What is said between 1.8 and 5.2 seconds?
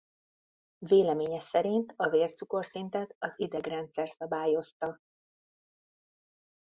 a vércukorszintet az idegrendszer szabályozta.